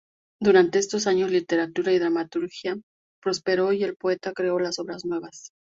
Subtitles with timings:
[0.41, 2.75] Durante estos años literatura y dramaturgia
[3.21, 5.51] prosperó y el poeta creó las obras nuevas.